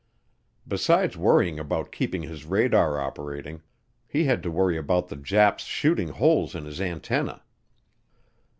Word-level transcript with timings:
Besides 0.67 1.15
worrying 1.15 1.59
about 1.59 1.91
keeping 1.91 2.23
his 2.23 2.43
radar 2.43 2.99
operating, 2.99 3.61
he 4.07 4.23
had 4.23 4.41
to 4.41 4.49
worry 4.49 4.75
about 4.75 5.09
the 5.09 5.15
Japs' 5.15 5.65
shooting 5.65 6.07
holes 6.07 6.55
in 6.55 6.65
his 6.65 6.81
antennae. 6.81 7.39